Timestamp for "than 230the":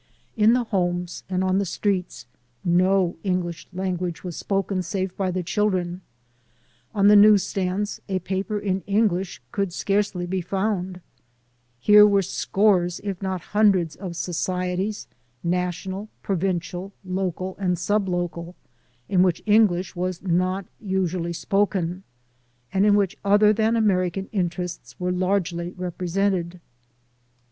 23.53-23.73